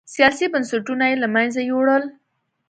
[0.13, 2.03] سیاسي بنسټونه یې له منځه یووړل.